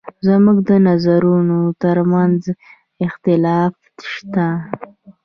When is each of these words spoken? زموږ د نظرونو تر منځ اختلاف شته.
زموږ 0.27 0.57
د 0.69 0.71
نظرونو 0.87 1.59
تر 1.83 1.97
منځ 2.11 2.41
اختلاف 3.05 3.73
شته. 4.11 4.47